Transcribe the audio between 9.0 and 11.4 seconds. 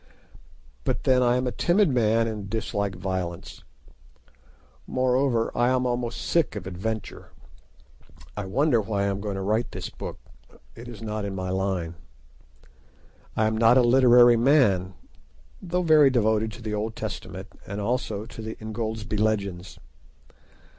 I am going to write this book: it is not in